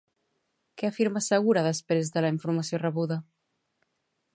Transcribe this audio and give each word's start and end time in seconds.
Què 0.81 0.87
afirma 0.89 1.21
segura 1.25 1.65
després 1.69 2.13
de 2.17 2.27
la 2.27 2.33
informació 2.37 2.81
rebuda? 2.87 3.23